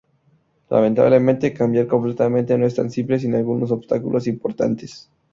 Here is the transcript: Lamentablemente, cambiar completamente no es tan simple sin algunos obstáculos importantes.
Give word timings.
Lamentablemente, 0.71 1.53
cambiar 1.53 1.85
completamente 1.85 2.57
no 2.57 2.65
es 2.65 2.73
tan 2.73 2.89
simple 2.89 3.19
sin 3.19 3.35
algunos 3.35 3.69
obstáculos 3.69 4.25
importantes. 4.25 5.07